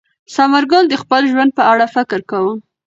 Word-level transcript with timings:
ثمر 0.33 0.63
ګل 0.71 0.85
د 0.89 0.95
خپل 1.01 1.21
ژوند 1.31 1.51
په 1.57 1.63
اړه 1.71 1.85
فکر 1.95 2.19
کاوه. 2.29 2.53